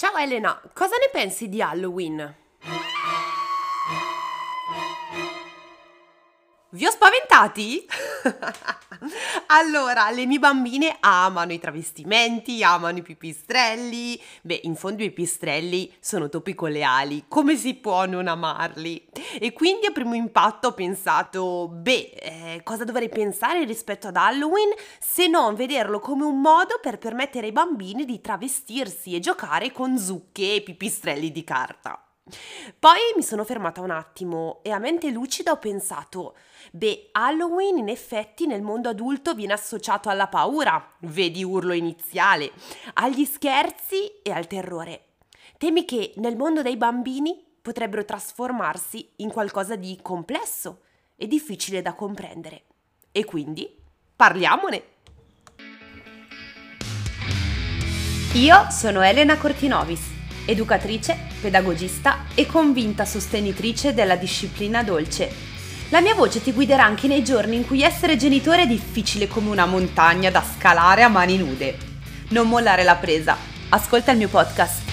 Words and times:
Ciao 0.00 0.16
Elena, 0.16 0.58
cosa 0.72 0.96
ne 0.96 1.10
pensi 1.12 1.50
di 1.50 1.60
Halloween? 1.60 2.39
Vi 6.72 6.86
ho 6.86 6.90
spaventati? 6.92 7.84
allora, 9.48 10.08
le 10.10 10.24
mie 10.24 10.38
bambine 10.38 10.98
amano 11.00 11.52
i 11.52 11.58
travestimenti, 11.58 12.62
amano 12.62 12.98
i 12.98 13.02
pipistrelli. 13.02 14.20
Beh, 14.42 14.60
in 14.62 14.76
fondo 14.76 15.02
i 15.02 15.08
pipistrelli 15.08 15.92
sono 15.98 16.28
topi 16.28 16.54
con 16.54 16.70
le 16.70 16.84
ali, 16.84 17.24
come 17.26 17.56
si 17.56 17.74
può 17.74 18.06
non 18.06 18.28
amarli? 18.28 19.08
E 19.40 19.52
quindi 19.52 19.86
a 19.86 19.90
primo 19.90 20.14
impatto 20.14 20.68
ho 20.68 20.72
pensato, 20.72 21.66
beh, 21.66 22.12
eh, 22.14 22.60
cosa 22.62 22.84
dovrei 22.84 23.08
pensare 23.08 23.64
rispetto 23.64 24.06
ad 24.06 24.14
Halloween 24.14 24.70
se 25.00 25.26
non 25.26 25.56
vederlo 25.56 25.98
come 25.98 26.22
un 26.24 26.40
modo 26.40 26.78
per 26.80 26.98
permettere 26.98 27.46
ai 27.46 27.52
bambini 27.52 28.04
di 28.04 28.20
travestirsi 28.20 29.16
e 29.16 29.18
giocare 29.18 29.72
con 29.72 29.98
zucche 29.98 30.54
e 30.54 30.62
pipistrelli 30.62 31.32
di 31.32 31.42
carta. 31.42 32.04
Poi 32.78 32.98
mi 33.16 33.22
sono 33.22 33.44
fermata 33.44 33.80
un 33.80 33.90
attimo 33.90 34.60
e 34.62 34.70
a 34.70 34.78
mente 34.78 35.10
lucida 35.10 35.52
ho 35.52 35.58
pensato, 35.58 36.36
beh, 36.72 37.10
Halloween 37.12 37.78
in 37.78 37.88
effetti 37.88 38.46
nel 38.46 38.62
mondo 38.62 38.88
adulto 38.88 39.34
viene 39.34 39.52
associato 39.52 40.08
alla 40.08 40.28
paura, 40.28 40.94
vedi 41.00 41.42
urlo 41.42 41.72
iniziale, 41.72 42.52
agli 42.94 43.24
scherzi 43.24 44.20
e 44.22 44.30
al 44.30 44.46
terrore. 44.46 45.04
Temi 45.58 45.84
che 45.84 46.12
nel 46.16 46.36
mondo 46.36 46.62
dei 46.62 46.76
bambini 46.76 47.44
potrebbero 47.60 48.04
trasformarsi 48.04 49.12
in 49.16 49.30
qualcosa 49.30 49.76
di 49.76 49.98
complesso 50.00 50.80
e 51.16 51.26
difficile 51.26 51.82
da 51.82 51.94
comprendere. 51.94 52.64
E 53.12 53.24
quindi 53.24 53.78
parliamone! 54.16 54.82
Io 58.34 58.70
sono 58.70 59.02
Elena 59.02 59.36
Cortinovis 59.36 60.19
educatrice, 60.50 61.16
pedagogista 61.40 62.24
e 62.34 62.46
convinta 62.46 63.04
sostenitrice 63.04 63.94
della 63.94 64.16
disciplina 64.16 64.82
dolce. 64.82 65.32
La 65.90 66.00
mia 66.00 66.14
voce 66.14 66.42
ti 66.42 66.52
guiderà 66.52 66.84
anche 66.84 67.08
nei 67.08 67.24
giorni 67.24 67.56
in 67.56 67.66
cui 67.66 67.82
essere 67.82 68.16
genitore 68.16 68.62
è 68.62 68.66
difficile 68.66 69.26
come 69.26 69.50
una 69.50 69.66
montagna 69.66 70.30
da 70.30 70.42
scalare 70.42 71.02
a 71.02 71.08
mani 71.08 71.36
nude. 71.36 71.76
Non 72.28 72.48
mollare 72.48 72.84
la 72.84 72.96
presa. 72.96 73.36
Ascolta 73.70 74.12
il 74.12 74.18
mio 74.18 74.28
podcast. 74.28 74.88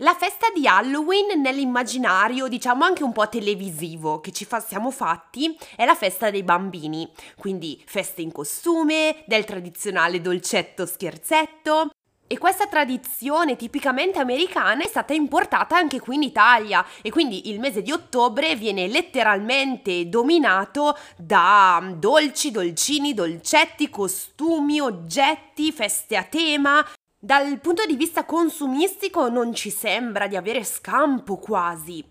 La 0.00 0.14
festa 0.14 0.48
di 0.54 0.66
Halloween 0.66 1.40
nell'immaginario, 1.40 2.48
diciamo 2.48 2.84
anche 2.84 3.02
un 3.02 3.12
po' 3.12 3.30
televisivo 3.30 4.20
che 4.20 4.30
ci 4.30 4.44
fa, 4.44 4.60
siamo 4.60 4.90
fatti, 4.90 5.56
è 5.74 5.86
la 5.86 5.94
festa 5.94 6.30
dei 6.30 6.42
bambini. 6.42 7.10
Quindi 7.38 7.82
feste 7.86 8.20
in 8.20 8.30
costume, 8.30 9.24
del 9.26 9.46
tradizionale 9.46 10.20
dolcetto 10.20 10.84
scherzetto, 10.84 11.88
e 12.28 12.38
questa 12.38 12.66
tradizione 12.66 13.56
tipicamente 13.56 14.18
americana 14.18 14.82
è 14.82 14.86
stata 14.86 15.12
importata 15.12 15.76
anche 15.76 16.00
qui 16.00 16.16
in 16.16 16.22
Italia 16.22 16.84
e 17.02 17.10
quindi 17.10 17.50
il 17.50 17.60
mese 17.60 17.82
di 17.82 17.92
ottobre 17.92 18.56
viene 18.56 18.88
letteralmente 18.88 20.08
dominato 20.08 20.98
da 21.16 21.94
dolci, 21.96 22.50
dolcini, 22.50 23.14
dolcetti, 23.14 23.88
costumi, 23.90 24.80
oggetti, 24.80 25.70
feste 25.70 26.16
a 26.16 26.24
tema. 26.24 26.84
Dal 27.18 27.60
punto 27.60 27.84
di 27.86 27.96
vista 27.96 28.24
consumistico 28.24 29.28
non 29.28 29.54
ci 29.54 29.70
sembra 29.70 30.26
di 30.26 30.36
avere 30.36 30.64
scampo 30.64 31.38
quasi. 31.38 32.04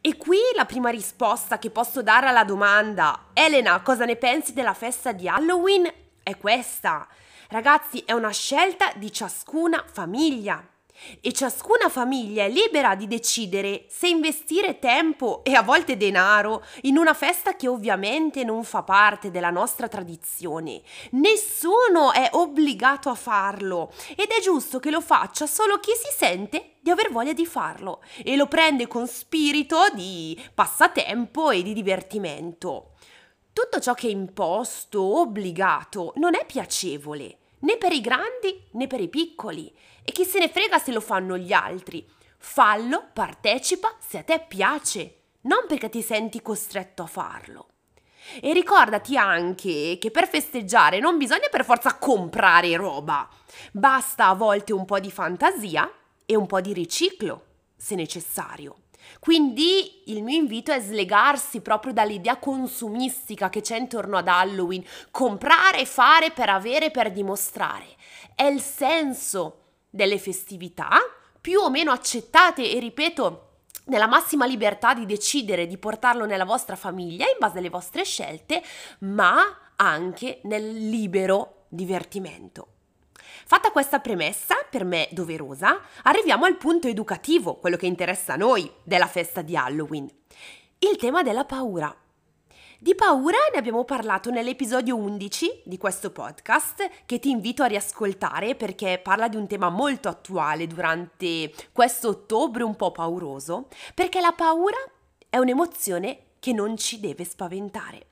E 0.00 0.16
qui 0.16 0.38
la 0.54 0.64
prima 0.64 0.90
risposta 0.90 1.58
che 1.58 1.70
posso 1.70 2.02
dare 2.02 2.28
alla 2.28 2.44
domanda 2.44 3.26
Elena, 3.34 3.82
cosa 3.82 4.04
ne 4.04 4.16
pensi 4.16 4.52
della 4.52 4.74
festa 4.74 5.10
di 5.12 5.28
Halloween? 5.28 5.92
È 6.28 6.36
questa. 6.36 7.08
Ragazzi, 7.48 8.02
è 8.04 8.12
una 8.12 8.32
scelta 8.32 8.92
di 8.96 9.10
ciascuna 9.10 9.82
famiglia. 9.90 10.62
E 11.22 11.32
ciascuna 11.32 11.88
famiglia 11.88 12.44
è 12.44 12.50
libera 12.50 12.94
di 12.94 13.06
decidere 13.06 13.86
se 13.88 14.08
investire 14.08 14.78
tempo 14.78 15.42
e 15.42 15.54
a 15.54 15.62
volte 15.62 15.96
denaro 15.96 16.62
in 16.82 16.98
una 16.98 17.14
festa 17.14 17.56
che 17.56 17.66
ovviamente 17.66 18.44
non 18.44 18.62
fa 18.62 18.82
parte 18.82 19.30
della 19.30 19.48
nostra 19.48 19.88
tradizione. 19.88 20.82
Nessuno 21.12 22.12
è 22.12 22.28
obbligato 22.32 23.08
a 23.08 23.14
farlo 23.14 23.90
ed 24.14 24.28
è 24.28 24.42
giusto 24.42 24.80
che 24.80 24.90
lo 24.90 25.00
faccia 25.00 25.46
solo 25.46 25.80
chi 25.80 25.92
si 25.92 26.14
sente 26.14 26.74
di 26.80 26.90
aver 26.90 27.10
voglia 27.10 27.32
di 27.32 27.46
farlo 27.46 28.02
e 28.22 28.36
lo 28.36 28.48
prende 28.48 28.86
con 28.86 29.06
spirito 29.06 29.78
di 29.94 30.38
passatempo 30.52 31.50
e 31.52 31.62
di 31.62 31.72
divertimento. 31.72 32.96
Tutto 33.60 33.80
ciò 33.80 33.92
che 33.92 34.06
è 34.06 34.10
imposto, 34.12 35.02
obbligato, 35.18 36.12
non 36.14 36.36
è 36.36 36.46
piacevole, 36.46 37.38
né 37.62 37.76
per 37.76 37.90
i 37.90 38.00
grandi 38.00 38.68
né 38.74 38.86
per 38.86 39.00
i 39.00 39.08
piccoli. 39.08 39.74
E 40.04 40.12
chi 40.12 40.24
se 40.24 40.38
ne 40.38 40.48
frega 40.48 40.78
se 40.78 40.92
lo 40.92 41.00
fanno 41.00 41.36
gli 41.36 41.52
altri. 41.52 42.08
Fallo, 42.38 43.08
partecipa 43.12 43.96
se 43.98 44.18
a 44.18 44.22
te 44.22 44.44
piace, 44.46 45.22
non 45.42 45.64
perché 45.66 45.88
ti 45.88 46.02
senti 46.02 46.40
costretto 46.40 47.02
a 47.02 47.06
farlo. 47.06 47.70
E 48.40 48.52
ricordati 48.52 49.16
anche 49.16 49.98
che 49.98 50.10
per 50.12 50.28
festeggiare 50.28 51.00
non 51.00 51.18
bisogna 51.18 51.48
per 51.50 51.64
forza 51.64 51.96
comprare 51.98 52.76
roba, 52.76 53.28
basta 53.72 54.28
a 54.28 54.34
volte 54.34 54.72
un 54.72 54.84
po' 54.84 55.00
di 55.00 55.10
fantasia 55.10 55.92
e 56.24 56.36
un 56.36 56.46
po' 56.46 56.60
di 56.60 56.72
riciclo, 56.72 57.46
se 57.76 57.96
necessario. 57.96 58.82
Quindi 59.20 60.02
il 60.06 60.22
mio 60.22 60.38
invito 60.38 60.72
è 60.72 60.80
slegarsi 60.80 61.60
proprio 61.60 61.92
dall'idea 61.92 62.36
consumistica 62.36 63.48
che 63.48 63.60
c'è 63.60 63.76
intorno 63.76 64.16
ad 64.16 64.28
Halloween, 64.28 64.84
comprare, 65.10 65.84
fare 65.86 66.30
per 66.30 66.48
avere, 66.48 66.90
per 66.90 67.10
dimostrare. 67.10 67.86
È 68.34 68.44
il 68.44 68.60
senso 68.60 69.62
delle 69.90 70.18
festività, 70.18 70.90
più 71.40 71.60
o 71.60 71.70
meno 71.70 71.90
accettate 71.92 72.70
e 72.70 72.78
ripeto, 72.78 73.44
nella 73.88 74.06
massima 74.06 74.46
libertà 74.46 74.94
di 74.94 75.06
decidere 75.06 75.66
di 75.66 75.78
portarlo 75.78 76.26
nella 76.26 76.44
vostra 76.44 76.76
famiglia 76.76 77.24
in 77.24 77.36
base 77.38 77.58
alle 77.58 77.70
vostre 77.70 78.04
scelte, 78.04 78.62
ma 79.00 79.72
anche 79.76 80.40
nel 80.44 80.88
libero 80.88 81.64
divertimento. 81.68 82.77
Fatta 83.46 83.70
questa 83.70 84.00
premessa, 84.00 84.56
per 84.68 84.84
me 84.84 85.08
doverosa, 85.10 85.80
arriviamo 86.02 86.44
al 86.44 86.56
punto 86.56 86.88
educativo, 86.88 87.56
quello 87.56 87.76
che 87.76 87.86
interessa 87.86 88.34
a 88.34 88.36
noi 88.36 88.70
della 88.82 89.06
festa 89.06 89.42
di 89.42 89.56
Halloween. 89.56 90.08
Il 90.78 90.96
tema 90.96 91.22
della 91.22 91.44
paura. 91.44 91.94
Di 92.80 92.94
paura 92.94 93.38
ne 93.52 93.58
abbiamo 93.58 93.84
parlato 93.84 94.30
nell'episodio 94.30 94.94
11 94.94 95.62
di 95.64 95.76
questo 95.78 96.12
podcast 96.12 96.88
che 97.06 97.18
ti 97.18 97.28
invito 97.28 97.64
a 97.64 97.66
riascoltare 97.66 98.54
perché 98.54 99.00
parla 99.02 99.26
di 99.26 99.34
un 99.34 99.48
tema 99.48 99.68
molto 99.68 100.08
attuale 100.08 100.68
durante 100.68 101.52
questo 101.72 102.10
ottobre 102.10 102.62
un 102.62 102.76
po' 102.76 102.92
pauroso, 102.92 103.66
perché 103.94 104.20
la 104.20 104.30
paura 104.30 104.78
è 105.28 105.38
un'emozione 105.38 106.26
che 106.38 106.52
non 106.52 106.76
ci 106.76 107.00
deve 107.00 107.24
spaventare. 107.24 108.06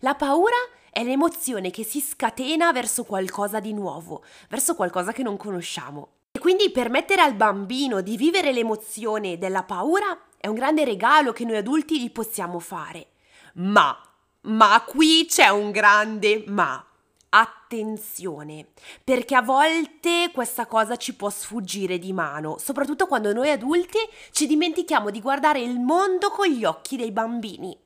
La 0.00 0.14
paura 0.14 0.54
è 0.90 1.04
l'emozione 1.04 1.70
che 1.70 1.84
si 1.84 2.00
scatena 2.00 2.72
verso 2.72 3.04
qualcosa 3.04 3.60
di 3.60 3.72
nuovo, 3.72 4.24
verso 4.48 4.74
qualcosa 4.74 5.12
che 5.12 5.22
non 5.22 5.36
conosciamo. 5.36 6.08
E 6.32 6.38
quindi 6.38 6.70
permettere 6.70 7.22
al 7.22 7.34
bambino 7.34 8.00
di 8.00 8.16
vivere 8.16 8.52
l'emozione 8.52 9.38
della 9.38 9.62
paura 9.62 10.26
è 10.36 10.46
un 10.46 10.54
grande 10.54 10.84
regalo 10.84 11.32
che 11.32 11.44
noi 11.44 11.56
adulti 11.56 12.00
gli 12.00 12.10
possiamo 12.10 12.58
fare. 12.60 13.08
Ma, 13.54 13.96
ma 14.42 14.84
qui 14.86 15.26
c'è 15.26 15.48
un 15.48 15.70
grande 15.70 16.44
ma. 16.46 16.84
Attenzione, 17.32 18.70
perché 19.04 19.36
a 19.36 19.42
volte 19.42 20.32
questa 20.34 20.66
cosa 20.66 20.96
ci 20.96 21.14
può 21.14 21.30
sfuggire 21.30 21.98
di 21.98 22.12
mano, 22.12 22.58
soprattutto 22.58 23.06
quando 23.06 23.32
noi 23.32 23.50
adulti 23.50 23.98
ci 24.32 24.48
dimentichiamo 24.48 25.10
di 25.10 25.20
guardare 25.20 25.60
il 25.60 25.78
mondo 25.78 26.30
con 26.30 26.48
gli 26.48 26.64
occhi 26.64 26.96
dei 26.96 27.12
bambini. 27.12 27.78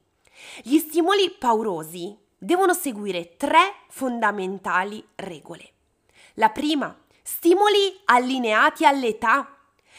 Gli 0.62 0.78
stimoli 0.78 1.31
paurosi 1.38 2.16
devono 2.44 2.75
seguire 2.75 3.37
tre 3.37 3.75
fondamentali 3.88 5.05
regole. 5.16 5.72
La 6.34 6.50
prima, 6.50 6.97
stimoli 7.22 8.01
allineati 8.04 8.84
all'età. 8.84 9.57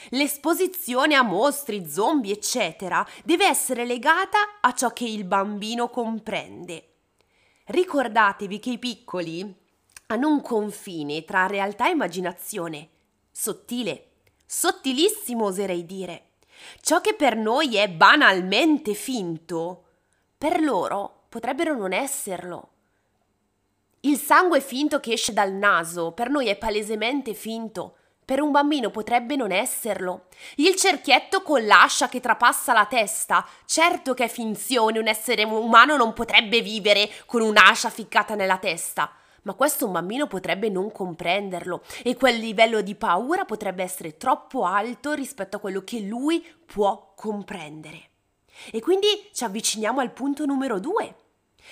L'esposizione 0.09 1.15
a 1.15 1.23
mostri, 1.23 1.89
zombie, 1.89 2.33
eccetera, 2.33 3.05
deve 3.23 3.47
essere 3.47 3.85
legata 3.85 4.59
a 4.61 4.73
ciò 4.73 4.91
che 4.91 5.05
il 5.05 5.23
bambino 5.23 5.89
comprende. 5.89 6.89
Ricordatevi 7.65 8.59
che 8.59 8.71
i 8.71 8.77
piccoli 8.77 9.63
hanno 10.07 10.27
un 10.27 10.41
confine 10.41 11.23
tra 11.23 11.47
realtà 11.47 11.87
e 11.87 11.91
immaginazione, 11.91 12.89
sottile, 13.31 14.11
sottilissimo 14.45 15.45
oserei 15.45 15.85
dire. 15.85 16.33
Ciò 16.81 17.01
che 17.01 17.15
per 17.15 17.35
noi 17.35 17.77
è 17.77 17.89
banalmente 17.89 18.93
finto, 18.93 19.85
per 20.37 20.61
loro 20.61 21.14
potrebbero 21.35 21.75
non 21.75 21.91
esserlo. 21.91 22.69
Il 24.01 24.17
sangue 24.17 24.61
finto 24.61 25.01
che 25.01 25.11
esce 25.11 25.33
dal 25.33 25.51
naso 25.51 26.13
per 26.13 26.29
noi 26.29 26.47
è 26.47 26.55
palesemente 26.55 27.33
finto. 27.33 27.97
Per 28.23 28.39
un 28.39 28.51
bambino 28.51 28.89
potrebbe 28.89 29.35
non 29.35 29.51
esserlo. 29.51 30.27
Il 30.55 30.77
cerchietto 30.77 31.41
con 31.41 31.65
l'ascia 31.65 32.07
che 32.07 32.21
trapassa 32.21 32.71
la 32.71 32.85
testa, 32.85 33.45
certo 33.65 34.13
che 34.13 34.23
è 34.23 34.27
finzione, 34.29 34.97
un 34.97 35.09
essere 35.09 35.43
umano 35.43 35.97
non 35.97 36.13
potrebbe 36.13 36.61
vivere 36.61 37.11
con 37.25 37.41
un'ascia 37.41 37.89
ficcata 37.89 38.33
nella 38.35 38.57
testa. 38.57 39.11
ma 39.41 39.53
questo 39.55 39.85
un 39.85 39.91
bambino 39.91 40.27
potrebbe 40.27 40.69
non 40.69 40.89
comprenderlo 40.89 41.83
e 42.01 42.15
quel 42.15 42.37
livello 42.37 42.79
di 42.81 42.95
paura 42.95 43.43
potrebbe 43.43 43.83
essere 43.83 44.15
troppo 44.15 44.63
alto 44.63 45.11
rispetto 45.11 45.57
a 45.57 45.59
quello 45.59 45.83
che 45.83 45.99
lui 45.99 46.43
può 46.65 47.11
comprendere. 47.13 48.09
E 48.71 48.79
quindi 48.79 49.07
ci 49.33 49.43
avviciniamo 49.43 49.99
al 49.99 50.11
punto 50.11 50.45
numero 50.45 50.79
due. 50.79 51.15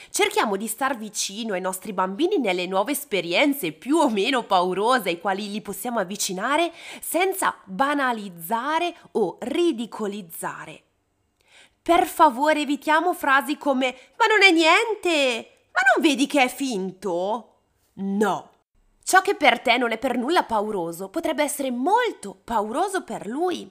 Cerchiamo 0.10 0.58
di 0.58 0.68
star 0.68 0.98
vicino 0.98 1.54
ai 1.54 1.62
nostri 1.62 1.94
bambini 1.94 2.38
nelle 2.38 2.68
nuove 2.68 2.92
esperienze 2.92 3.72
più 3.72 3.98
o 3.98 4.10
meno 4.10 4.44
paurose 4.44 5.10
ai 5.10 5.20
quali 5.20 5.50
li 5.50 5.62
possiamo 5.62 6.00
avvicinare 6.00 6.72
senza 7.02 7.56
banalizzare 7.66 8.96
o 9.14 9.38
ridicolizzare. 9.42 10.84
Per 11.82 12.06
favore 12.06 12.62
evitiamo 12.62 13.14
frasi 13.14 13.58
come 13.58 13.96
ma 14.18 14.26
non 14.26 14.42
è 14.42 14.52
niente, 14.52 15.68
ma 15.72 15.82
non 15.94 16.02
vedi 16.02 16.28
che 16.28 16.44
è 16.44 16.48
finto? 16.48 17.50
No. 17.96 18.50
Ciò 19.04 19.22
che 19.22 19.36
per 19.36 19.60
te 19.60 19.78
non 19.78 19.92
è 19.92 19.98
per 19.98 20.18
nulla 20.18 20.44
pauroso 20.44 21.10
potrebbe 21.10 21.44
essere 21.44 21.72
molto 21.72 22.40
pauroso 22.42 23.04
per 23.04 23.28
lui. 23.28 23.70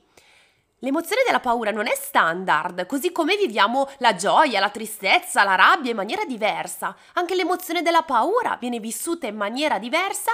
L'emozione 0.84 1.23
della 1.25 1.38
paura 1.38 1.70
non 1.70 1.87
è 1.87 1.94
standard, 1.94 2.87
così 2.87 3.12
come 3.12 3.37
viviamo 3.37 3.88
la 3.99 4.17
gioia, 4.17 4.58
la 4.58 4.69
tristezza, 4.69 5.44
la 5.44 5.55
rabbia 5.55 5.93
in 5.93 5.96
maniera 5.96 6.25
diversa. 6.25 6.96
Anche 7.12 7.37
l'emozione 7.37 7.82
della 7.82 8.02
paura 8.02 8.56
viene 8.58 8.81
vissuta 8.81 9.29
in 9.29 9.37
maniera 9.37 9.79
diversa 9.79 10.32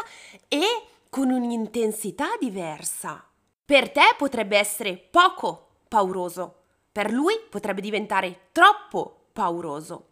e 0.48 0.62
con 1.10 1.30
un'intensità 1.30 2.28
diversa. 2.40 3.22
Per 3.62 3.90
te 3.90 4.14
potrebbe 4.16 4.56
essere 4.56 4.96
poco 4.96 5.68
pauroso, 5.86 6.62
per 6.90 7.12
lui 7.12 7.34
potrebbe 7.50 7.82
diventare 7.82 8.48
troppo 8.50 9.26
pauroso. 9.34 10.07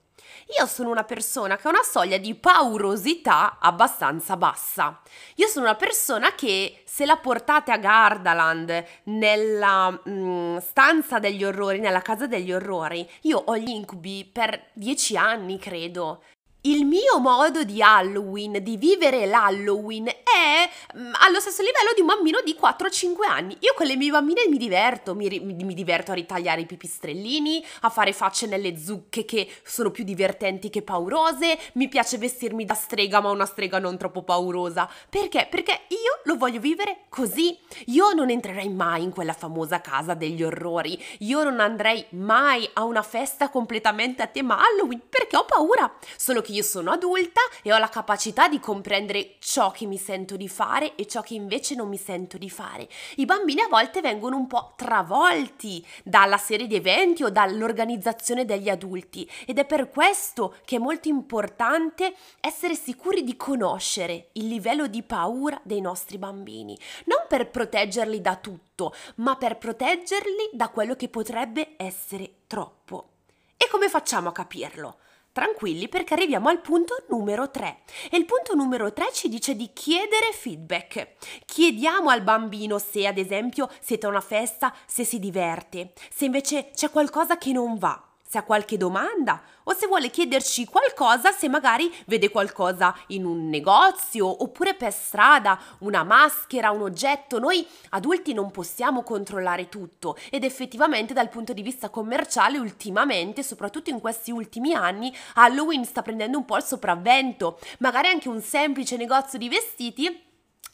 Io 0.59 0.67
sono 0.67 0.91
una 0.91 1.05
persona 1.05 1.57
che 1.57 1.67
ha 1.67 1.71
una 1.71 1.83
soglia 1.83 2.19
di 2.19 2.35
paurosità 2.35 3.59
abbastanza 3.61 4.37
bassa. 4.37 5.01
Io 5.37 5.47
sono 5.49 5.67
una 5.67 5.75
persona 5.75 6.35
che 6.35 6.83
se 6.85 7.05
la 7.05 7.17
portate 7.17 7.73
a 7.73 7.79
Gardaland 7.79 8.85
nella 9.05 9.91
mh, 9.91 10.11
mm, 10.11 10.57
stanza 10.59 11.19
degli 11.19 11.45
orrori, 11.45 11.81
nella 11.81 12.03
casa 12.03 12.27
degli 12.27 12.53
orrori, 12.53 13.09
io 13.23 13.39
ho 13.39 13.57
gli 13.57 13.71
incubi 13.71 14.29
per 14.31 14.71
dieci 14.73 15.17
anni, 15.17 15.59
credo 15.59 16.23
il 16.67 16.85
mio 16.85 17.19
modo 17.21 17.63
di 17.63 17.81
Halloween, 17.81 18.63
di 18.63 18.77
vivere 18.77 19.27
l'Halloween, 19.27 20.07
è 20.07 20.69
mm, 20.97 21.13
allo 21.21 21.39
stesso 21.39 21.63
livello 21.63 21.93
di 21.95 22.01
un 22.01 22.07
bambino 22.07 22.41
di 22.45 22.57
4-5 22.61 23.29
anni. 23.29 23.57
Io 23.61 23.73
con 23.77 23.87
le 23.87 23.97
mie 23.97 24.11
bambine 24.11 24.47
mi 24.49 24.57
diverto, 24.57 25.15
mi, 25.15 25.29
mi, 25.39 25.75
diverto 25.75 26.11
a 26.11 26.15
ritagliare 26.15 26.63
i 26.63 26.67
pipistrellini, 26.67 27.65
a 27.83 27.91
fare 27.91 28.13
facce 28.13 28.47
nelle 28.47 28.77
zucche 28.79 29.25
che 29.25 29.49
sono 29.63 29.91
più 29.91 30.03
divertenti 30.03 30.69
che 30.69 30.83
paurose, 30.83 31.59
mi 31.75 31.89
piace 31.89 32.19
vestirmi 32.19 32.65
da 32.65 32.75
strega 32.75 33.21
ma 33.21 33.31
una 33.31 33.47
strega 33.47 33.79
non 33.79 33.97
troppo 33.97 34.23
paurosa. 34.23 34.91
Perché? 35.09 35.47
Perché 35.49 35.83
io 35.89 36.21
lo 36.25 36.37
voglio 36.37 36.59
vivere 36.59 37.05
così. 37.09 37.57
Io 37.87 38.13
non 38.13 38.31
entrerei 38.31 38.69
mai 38.69 39.05
in 39.05 39.13
quella 39.13 39.35
famosa 39.35 39.81
casa 39.81 40.15
degli 40.15 40.43
orrori, 40.43 41.01
io 41.19 41.45
non 41.45 41.61
andrei 41.61 42.05
mai 42.11 42.69
a 42.73 42.85
una 42.85 43.03
festa 43.03 43.51
completamente 43.51 44.23
a 44.23 44.27
tema 44.27 44.59
Halloween 44.59 45.03
perché 45.09 45.37
ho 45.37 45.45
paura. 45.45 45.93
Solo 46.17 46.41
che 46.41 46.55
io 46.57 46.63
sono 46.63 46.91
adulta 46.91 47.41
e 47.63 47.73
ho 47.73 47.79
la 47.79 47.89
capacità 47.89 48.49
di 48.49 48.59
comprendere 48.59 49.37
ciò 49.41 49.71
che 49.71 49.87
mi 49.87 49.99
sento 49.99 50.37
di 50.37 50.49
fare 50.49 50.95
e 50.97 51.07
ciò 51.07 51.21
che 51.21 51.35
invece 51.35 51.75
non 51.75 51.89
mi 51.89 51.99
sento 51.99 52.39
di 52.39 52.49
fare. 52.49 52.89
I 53.17 53.27
bambini 53.27 53.61
a 53.61 53.69
volte 53.69 54.01
vengono 54.01 54.37
un 54.37 54.47
po' 54.47 54.73
travolti 54.77 55.87
dalla 56.03 56.39
serie 56.39 56.67
di 56.67 56.75
eventi 56.75 57.23
o 57.23 57.31
dall'organizzazione 57.31 58.45
degli 58.45 58.71
adulti 58.71 59.29
ed 59.47 59.59
è 59.59 59.67
per 59.67 59.91
questo 59.91 60.57
che 60.65 60.77
è 60.77 60.79
molto 60.79 61.09
importante 61.09 62.15
essere 62.41 62.75
sicuri 62.75 63.23
di 63.23 63.37
conoscere 63.37 64.29
il 64.33 64.49
livello 64.49 64.87
di 64.87 65.03
paura 65.03 65.61
dei 65.63 65.81
nostri 65.81 66.17
bambini, 66.17 66.79
non 67.05 67.27
per 67.29 67.51
proteggerli 67.51 68.21
da 68.21 68.37
tutto, 68.37 68.95
ma 69.17 69.37
per 69.37 69.59
proteggerli 69.59 70.51
da 70.53 70.69
quello 70.71 70.95
che 70.97 71.09
potrebbe 71.09 71.75
essere 71.77 72.31
troppo. 72.47 73.11
E 73.59 73.69
come 73.71 73.89
facciamo 73.89 74.29
a 74.29 74.33
capirlo? 74.33 74.99
Tranquilli 75.37 75.87
perché 75.91 76.15
arriviamo 76.15 76.49
al 76.49 76.63
punto 76.63 77.05
numero 77.11 77.51
3 77.51 77.81
e 78.11 78.17
il 78.17 78.25
punto 78.25 78.55
numero 78.55 78.91
3 78.95 79.11
ci 79.13 79.29
dice 79.29 79.55
di 79.55 79.69
chiedere 79.75 80.33
feedback. 80.33 81.17
Chiediamo 81.45 82.09
al 82.09 82.23
bambino 82.23 82.79
se 82.79 83.07
ad 83.07 83.19
esempio 83.19 83.69
siete 83.81 84.07
a 84.07 84.09
una 84.09 84.23
festa, 84.23 84.75
se 84.87 85.05
si 85.05 85.19
diverte, 85.19 85.93
se 86.11 86.25
invece 86.25 86.71
c'è 86.75 86.89
qualcosa 86.89 87.37
che 87.37 87.53
non 87.53 87.77
va 87.77 88.06
se 88.27 88.39
ha 88.39 88.43
qualche 88.43 88.77
domanda 88.77 89.41
o 89.69 89.75
se 89.75 89.87
vuole 89.87 90.11
chiederci 90.11 90.65
qualcosa 90.65 91.33
se 91.33 91.49
magari 91.49 91.93
vede 92.07 92.31
qualcosa 92.31 92.97
in 93.09 93.25
un 93.25 93.49
negozio 93.49 94.43
oppure 94.43 94.75
per 94.75 94.93
strada, 94.93 95.59
una 95.81 96.05
maschera, 96.05 96.71
un 96.71 96.83
oggetto. 96.83 97.39
Noi 97.39 97.67
adulti 97.91 98.33
non 98.33 98.51
possiamo 98.51 99.03
controllare 99.03 99.69
tutto 99.69 100.17
ed 100.31 100.45
effettivamente 100.45 101.15
dal 101.15 101.29
punto 101.29 101.53
di 101.53 101.63
vista 101.63 101.89
commerciale 101.89 102.59
ultimamente, 102.59 103.43
soprattutto 103.43 103.91
in 103.91 104.01
questi 104.01 104.31
ultimi 104.31 104.73
anni, 104.73 105.15
Halloween 105.35 105.85
sta 105.85 106.03
prendendo 106.03 106.39
un 106.39 106.45
po' 106.45 106.57
il 106.57 106.65
sopravvento. 106.65 107.59
Magari 107.79 108.09
anche 108.09 108.29
un 108.29 108.41
semplice 108.41 108.97
negozio 108.97 109.39
di 109.39 109.49
vestiti 109.49 110.25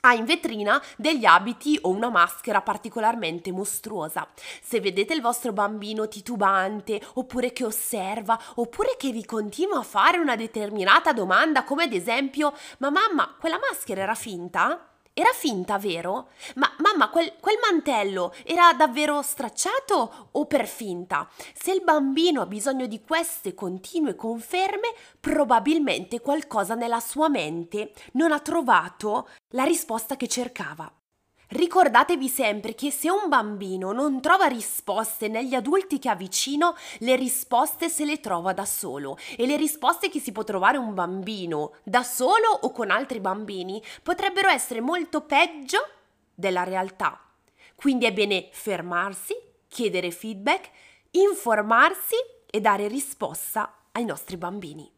ha 0.04 0.14
in 0.14 0.25
vetrina 0.25 0.82
degli 0.96 1.25
abiti 1.25 1.78
o 1.82 1.90
una 1.90 2.10
maschera 2.10 2.60
particolarmente 2.60 3.52
mostruosa. 3.52 4.26
Se 4.60 4.81
vedete 4.81 5.14
il 5.14 5.20
vostro 5.20 5.52
bambino 5.52 6.08
titubante, 6.08 7.00
oppure 7.14 7.52
che 7.52 7.64
osserva, 7.64 8.38
oppure 8.56 8.96
che 8.96 9.12
vi 9.12 9.25
continua 9.25 9.78
a 9.78 9.84
fare 9.84 10.19
una 10.19 10.37
determinata 10.37 11.12
domanda, 11.12 11.64
come 11.64 11.84
ad 11.84 11.93
esempio: 11.93 12.52
Ma 12.78 12.90
mamma, 12.90 13.37
quella 13.38 13.60
maschera 13.60 14.02
era 14.02 14.14
finta? 14.14 14.91
Era 15.14 15.30
finta, 15.34 15.76
vero? 15.76 16.28
Ma 16.54 16.74
mamma, 16.78 17.10
quel, 17.10 17.34
quel, 17.38 17.58
mantello 17.60 18.32
era 18.44 18.72
davvero 18.72 19.20
stracciato 19.20 20.28
o 20.30 20.46
per 20.46 20.66
finta? 20.66 21.28
Se 21.52 21.70
il 21.70 21.82
bambino 21.82 22.40
ha 22.40 22.46
bisogno 22.46 22.86
di 22.86 23.02
queste 23.02 23.52
continue 23.52 24.14
conferme, 24.14 24.94
probabilmente 25.20 26.20
qualcosa 26.20 26.74
nella 26.74 27.00
sua 27.00 27.28
mente 27.28 27.92
non 28.12 28.32
ha 28.32 28.40
trovato 28.40 29.28
la 29.50 29.64
risposta 29.64 30.16
che 30.16 30.28
cercava. 30.28 30.90
Ricordatevi 31.52 32.31
sempre 32.31 32.75
che 32.75 32.90
se 32.90 33.10
un 33.10 33.28
bambino 33.28 33.93
non 33.93 34.22
trova 34.22 34.46
risposte 34.46 35.28
negli 35.28 35.54
adulti 35.54 35.99
che 35.99 36.08
ha 36.08 36.14
vicino, 36.14 36.75
le 37.00 37.14
risposte 37.14 37.90
se 37.90 38.06
le 38.06 38.20
trova 38.20 38.54
da 38.54 38.64
solo 38.64 39.19
e 39.37 39.44
le 39.44 39.58
risposte 39.58 40.08
che 40.08 40.19
si 40.19 40.32
può 40.32 40.44
trovare 40.44 40.78
un 40.78 40.94
bambino 40.94 41.75
da 41.82 42.02
solo 42.04 42.49
o 42.62 42.72
con 42.72 42.90
altri 42.90 43.20
bambini 43.20 43.82
potrebbero 44.02 44.49
essere 44.49 44.81
molto 44.81 45.26
peggio 45.26 45.87
della 46.34 46.64
realtà. 46.64 47.20
Quindi 47.74 48.06
è 48.06 48.15
bene 48.15 48.48
fermarsi, 48.50 49.34
chiedere 49.69 50.10
feedback, 50.10 50.70
informarsi 51.10 52.17
e 52.46 52.60
dare 52.62 52.88
risposta 52.88 53.88
ai 53.93 54.06
nostri 54.06 54.38
bambini. 54.38 54.91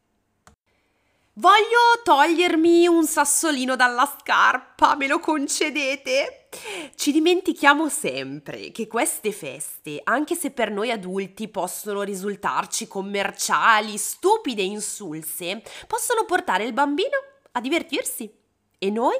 Voglio 1.38 2.00
togliermi 2.04 2.86
un 2.86 3.04
sassolino 3.08 3.74
dalla 3.74 4.06
scarpa, 4.20 4.94
me 4.94 5.08
lo 5.08 5.18
concedete? 5.18 6.46
Ci 6.94 7.10
dimentichiamo 7.10 7.88
sempre 7.88 8.70
che 8.70 8.86
queste 8.86 9.32
feste, 9.32 10.00
anche 10.04 10.36
se 10.36 10.52
per 10.52 10.70
noi 10.70 10.92
adulti 10.92 11.48
possono 11.48 12.02
risultarci 12.02 12.86
commerciali, 12.86 13.98
stupide 13.98 14.62
e 14.62 14.66
insulse, 14.66 15.60
possono 15.88 16.24
portare 16.24 16.62
il 16.62 16.72
bambino 16.72 17.16
a 17.50 17.60
divertirsi 17.60 18.32
e 18.78 18.90
noi 18.90 19.16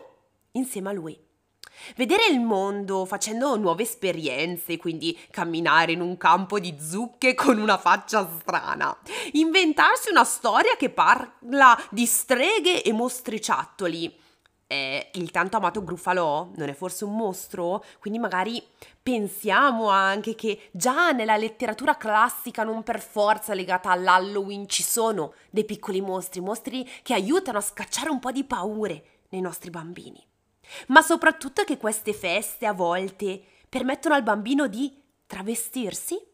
insieme 0.53 0.91
a 0.91 0.93
lui. 0.93 1.19
Vedere 1.97 2.27
il 2.27 2.41
mondo 2.41 3.05
facendo 3.05 3.57
nuove 3.57 3.83
esperienze, 3.83 4.77
quindi 4.77 5.19
camminare 5.31 5.93
in 5.93 6.01
un 6.01 6.17
campo 6.17 6.59
di 6.59 6.77
zucche 6.81 7.35
con 7.35 7.59
una 7.59 7.79
faccia 7.79 8.29
strana, 8.41 8.97
inventarsi 9.33 10.11
una 10.11 10.25
storia 10.25 10.77
che 10.77 10.91
parla 10.91 11.79
di 11.91 12.07
streghe 12.07 12.83
e 12.83 12.93
mostriciattoli. 12.93 14.23
Eh, 14.67 15.11
il 15.15 15.31
tanto 15.31 15.59
amato 15.59 15.85
Gruffalò 15.85 16.51
non 16.57 16.69
è 16.69 16.73
forse 16.73 17.05
un 17.05 17.15
mostro? 17.15 17.85
Quindi 18.01 18.19
magari 18.19 18.63
pensiamo 19.03 19.89
anche 19.91 20.35
che 20.35 20.71
già 20.73 21.11
nella 21.13 21.37
letteratura 21.37 21.97
classica, 21.97 22.65
non 22.65 22.83
per 22.83 23.01
forza 23.01 23.53
legata 23.53 23.91
all'Halloween, 23.91 24.67
ci 24.67 24.83
sono 24.83 25.35
dei 25.51 25.65
piccoli 25.67 26.01
mostri, 26.01 26.41
mostri 26.41 26.89
che 27.03 27.13
aiutano 27.13 27.59
a 27.59 27.61
scacciare 27.61 28.09
un 28.09 28.19
po' 28.19 28.33
di 28.33 28.45
paure 28.45 29.05
nei 29.29 29.43
nostri 29.43 29.69
bambini 29.69 30.33
ma 30.89 31.03
soprattutto 31.03 31.65
che 31.65 31.77
queste 31.77 32.13
feste 32.13 32.67
a 32.67 32.73
volte 32.73 33.43
permettono 33.69 34.15
al 34.15 34.23
bambino 34.23 34.67
di 34.67 34.93
travestirsi? 35.27 36.33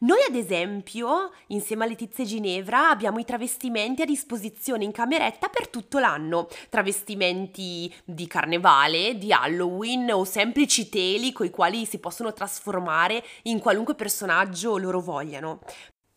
Noi 0.00 0.18
ad 0.28 0.34
esempio, 0.34 1.30
insieme 1.48 1.84
a 1.84 1.86
Letizia 1.86 2.24
e 2.24 2.26
Ginevra, 2.26 2.90
abbiamo 2.90 3.18
i 3.18 3.24
travestimenti 3.24 4.02
a 4.02 4.06
disposizione 4.06 4.84
in 4.84 4.90
cameretta 4.90 5.48
per 5.48 5.68
tutto 5.68 5.98
l'anno. 5.98 6.48
Travestimenti 6.68 7.92
di 8.04 8.26
carnevale, 8.26 9.16
di 9.16 9.32
Halloween 9.32 10.10
o 10.10 10.24
semplici 10.24 10.88
teli 10.88 11.32
coi 11.32 11.50
quali 11.50 11.86
si 11.86 11.98
possono 11.98 12.32
trasformare 12.32 13.24
in 13.42 13.60
qualunque 13.60 13.94
personaggio 13.94 14.76
loro 14.78 15.00
vogliano. 15.00 15.60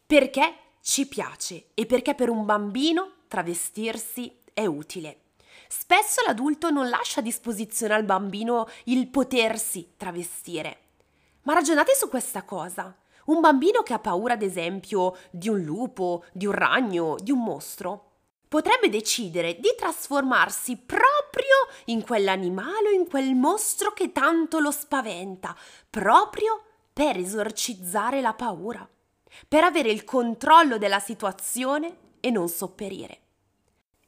Perché 0.05 0.55
ci 0.81 1.07
piace 1.07 1.67
e 1.73 1.85
perché 1.85 2.15
per 2.15 2.29
un 2.29 2.45
bambino 2.45 3.11
travestirsi 3.27 4.39
è 4.53 4.65
utile. 4.65 5.26
Spesso 5.67 6.21
l'adulto 6.25 6.69
non 6.69 6.89
lascia 6.89 7.19
a 7.19 7.23
disposizione 7.23 7.93
al 7.93 8.03
bambino 8.03 8.67
il 8.85 9.07
potersi 9.07 9.93
travestire. 9.97 10.79
Ma 11.43 11.53
ragionate 11.53 11.95
su 11.95 12.09
questa 12.09 12.43
cosa. 12.43 12.95
Un 13.25 13.41
bambino 13.41 13.81
che 13.83 13.93
ha 13.93 13.99
paura, 13.99 14.33
ad 14.33 14.41
esempio, 14.41 15.15
di 15.31 15.49
un 15.49 15.61
lupo, 15.61 16.23
di 16.31 16.45
un 16.45 16.53
ragno, 16.53 17.15
di 17.19 17.31
un 17.31 17.43
mostro, 17.43 18.07
potrebbe 18.47 18.89
decidere 18.89 19.59
di 19.59 19.73
trasformarsi 19.77 20.77
proprio 20.77 21.67
in 21.85 22.03
quell'animale 22.03 22.89
o 22.89 22.91
in 22.91 23.07
quel 23.07 23.35
mostro 23.35 23.91
che 23.91 24.11
tanto 24.11 24.59
lo 24.59 24.71
spaventa, 24.71 25.55
proprio 25.89 26.61
per 26.93 27.17
esorcizzare 27.17 28.21
la 28.21 28.33
paura, 28.33 28.87
per 29.47 29.63
avere 29.63 29.91
il 29.91 30.03
controllo 30.03 30.77
della 30.77 30.99
situazione 30.99 31.97
e 32.19 32.31
non 32.31 32.47
sopperire. 32.47 33.26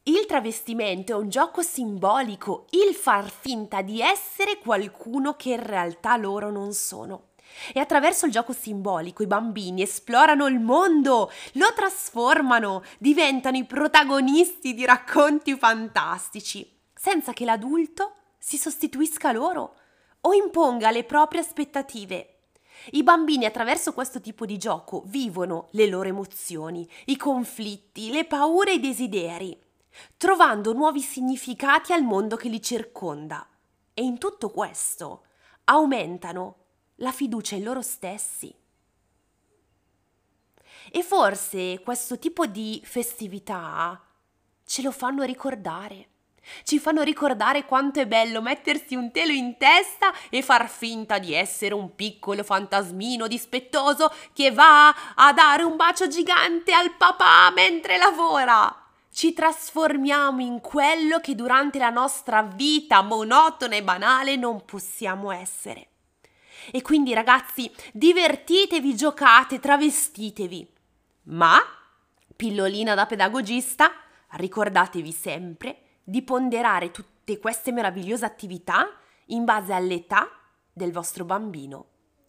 Il 0.10 0.26
travestimento 0.26 1.12
è 1.12 1.16
un 1.16 1.30
gioco 1.30 1.62
simbolico, 1.62 2.66
il 2.72 2.96
far 2.96 3.30
finta 3.30 3.84
di 3.84 4.02
essere 4.02 4.58
qualcuno 4.58 5.36
che 5.36 5.52
in 5.52 5.64
realtà 5.64 6.18
loro 6.18 6.50
non 6.50 6.74
sono. 6.74 7.28
E 7.72 7.80
attraverso 7.80 8.26
il 8.26 8.32
gioco 8.32 8.52
simbolico 8.52 9.22
i 9.22 9.28
bambini 9.28 9.84
esplorano 9.84 10.48
il 10.48 10.60
mondo, 10.60 11.32
lo 11.54 11.74
trasformano, 11.76 12.82
diventano 12.98 13.58
i 13.58 13.66
protagonisti 13.66 14.74
di 14.74 14.84
racconti 14.84 15.56
fantastici, 15.56 16.68
senza 16.96 17.32
che 17.32 17.46
l'adulto 17.46 18.14
si 18.40 18.58
sostituisca 18.58 19.32
loro 19.32 19.76
o 20.22 20.34
imponga 20.34 20.90
le 20.90 21.04
proprie 21.04 21.42
aspettative. 21.42 22.38
I 22.94 23.04
bambini 23.04 23.46
attraverso 23.46 23.94
questo 23.94 24.20
tipo 24.22 24.48
di 24.48 24.58
gioco 24.58 25.04
vivono 25.06 25.68
le 25.74 25.86
loro 25.86 26.08
emozioni, 26.08 26.90
i 27.06 27.16
conflitti, 27.16 28.10
le 28.10 28.26
paure 28.26 28.72
e 28.72 28.76
i 28.76 28.80
desideri, 28.80 29.68
trovando 30.18 30.74
nuovi 30.74 31.02
significati 31.02 31.94
al 31.94 32.04
mondo 32.04 32.36
che 32.36 32.50
li 32.50 32.62
circonda. 32.62 33.48
E 33.94 34.04
in 34.04 34.18
tutto 34.18 34.50
questo 34.50 35.26
aumentano 35.66 36.56
la 36.96 37.12
fiducia 37.12 37.56
in 37.56 37.64
loro 37.64 37.82
stessi. 37.82 38.54
E 40.92 41.04
forse 41.04 41.82
questo 41.84 42.18
tipo 42.18 42.46
di 42.46 42.82
festività 42.84 44.02
ce 44.66 44.82
lo 44.82 44.92
fanno 44.92 45.24
ricordare. 45.24 46.08
Ci 46.64 46.80
fanno 46.80 47.04
ricordare 47.04 47.66
quanto 47.66 48.00
è 48.00 48.08
bello 48.08 48.42
mettersi 48.42 48.96
un 48.96 49.12
telo 49.12 49.32
in 49.32 49.58
testa 49.58 50.12
e 50.30 50.42
far 50.42 50.68
finta 50.68 51.20
di 51.20 51.34
essere 51.34 51.74
un 51.74 51.94
piccolo 51.96 52.44
fantasmino 52.44 53.28
dispettoso 53.28 54.12
che 54.34 54.52
va 54.52 55.14
a 55.16 55.34
dare 55.34 55.64
un 55.64 55.76
bacio 55.76 56.08
gigante 56.08 56.74
al 56.74 56.96
papà 56.96 57.52
mentre 57.52 57.98
lavora. 57.98 58.79
Ci 59.20 59.34
trasformiamo 59.34 60.40
in 60.40 60.62
quello 60.62 61.20
che 61.20 61.36
durante 61.36 61.78
la 61.78 61.90
nostra 61.90 62.42
vita 62.42 63.02
monotona 63.02 63.76
e 63.76 63.84
banale 63.84 64.38
non 64.38 64.64
possiamo 64.64 65.32
essere. 65.32 65.90
E 66.72 66.82
quindi 66.82 67.14
ragazzi, 67.14 67.70
divertitevi, 67.92 68.96
giocate, 68.96 69.60
travestitevi. 69.60 70.74
Ma, 71.24 71.58
pillolina 72.34 72.96
da 72.96 73.06
pedagogista, 73.08 73.92
ricordatevi 74.38 75.12
sempre 75.12 75.82
di 76.02 76.22
ponderare 76.22 76.90
tutte 76.92 77.40
queste 77.40 77.74
meravigliose 77.74 78.24
attività 78.24 78.88
in 79.26 79.44
base 79.44 79.74
all'età 79.74 80.30
del 80.72 80.94
vostro 80.94 81.26
bambino 81.26 81.88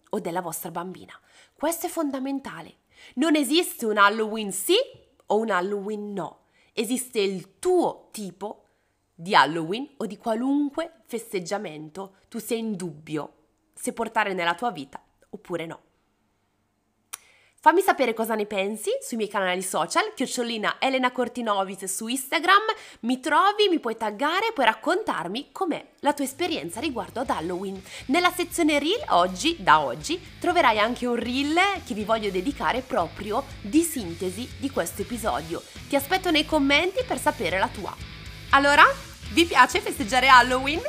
o 0.09 0.19
della 0.19 0.41
vostra 0.41 0.73
bambina. 0.73 1.17
Questo 1.55 1.87
è 1.87 1.89
fondamentale. 1.89 2.79
Non 3.15 3.37
esiste 3.37 3.87
un 3.87 3.97
Halloween 3.97 4.51
sì 4.51 4.75
o 5.27 5.37
un 5.39 5.51
Halloween 5.51 6.13
no. 6.13 6.40
Esiste 6.81 7.21
il 7.21 7.59
tuo 7.59 8.09
tipo 8.11 8.65
di 9.15 9.35
Halloween 9.35 9.87
o 9.99 10.07
di 10.07 10.17
qualunque 10.17 11.03
festeggiamento 11.05 12.15
tu 12.31 12.39
sia 12.39 12.57
in 12.57 12.75
dubbio 12.75 13.35
se 13.75 13.93
portare 13.93 14.33
nella 14.33 14.55
tua 14.55 14.71
vita 14.71 14.99
oppure 15.29 15.67
no. 15.67 15.81
Fammi 17.63 17.83
sapere 17.83 18.15
cosa 18.15 18.35
ne 18.35 18.47
pensi 18.47 18.89
sui 19.03 19.19
miei 19.19 19.29
canali 19.29 19.61
social, 19.61 20.15
chiocciolina 20.15 20.77
Elena 20.79 21.13
Cortinovis 21.13 21.85
su 21.85 22.07
Instagram, 22.07 22.63
mi 23.01 23.21
trovi, 23.21 23.69
mi 23.69 23.79
puoi 23.79 23.99
taggare, 23.99 24.53
puoi 24.55 24.65
raccontarmi 24.65 25.51
com'è 25.53 25.89
la 25.99 26.15
tua 26.15 26.25
esperienza 26.25 26.81
riguardo 26.81 27.21
ad 27.21 27.29
Halloween. 27.29 27.79
Nella 28.07 28.31
sezione 28.31 28.79
reel 28.79 29.05
oggi, 29.09 29.63
da 29.63 29.81
oggi, 29.81 30.19
troverai 30.41 30.79
anche 30.79 31.07
un 31.07 31.17
reel 31.17 31.59
che 31.85 31.93
vi 31.93 32.05
voglio 32.05 32.31
dedicare 32.31 32.81
proprio 32.81 33.45
di 33.61 33.83
sintesi 33.83 34.49
di 34.57 34.71
questo 34.71 35.03
episodio. 35.03 35.63
Ti 35.87 35.97
aspetto 35.97 36.31
nei 36.31 36.47
commenti 36.47 37.05
per 37.07 37.19
sapere 37.19 37.59
la 37.59 37.69
tua. 37.69 37.95
Allora, 38.53 38.85
vi 39.35 39.45
piace 39.45 39.81
festeggiare 39.81 40.29
Halloween? 40.29 40.81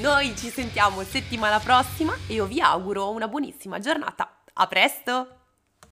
Noi 0.00 0.36
ci 0.36 0.50
sentiamo 0.50 1.02
settimana 1.02 1.58
prossima 1.58 2.14
e 2.28 2.34
io 2.34 2.46
vi 2.46 2.60
auguro 2.60 3.10
una 3.10 3.26
buonissima 3.26 3.80
giornata. 3.80 4.42
A 4.52 4.68
presto! 4.68 5.41